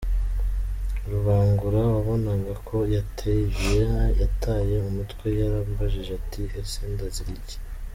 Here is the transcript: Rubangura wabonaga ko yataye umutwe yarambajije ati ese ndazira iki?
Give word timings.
Rubangura 1.11 1.79
wabonaga 1.93 2.53
ko 2.67 2.77
yataye 2.95 4.75
umutwe 4.89 5.25
yarambajije 5.39 6.11
ati 6.19 6.41
ese 6.61 6.79
ndazira 6.93 7.33
iki? 7.39 7.57